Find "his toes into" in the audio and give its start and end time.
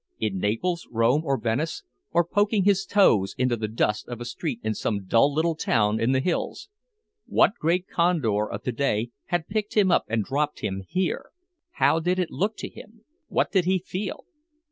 2.63-3.55